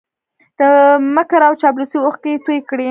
د 0.59 0.61
مکر 1.15 1.41
او 1.47 1.53
چاپلوسۍ 1.61 1.97
اوښکې 2.01 2.29
یې 2.33 2.41
توی 2.45 2.59
کړې 2.69 2.79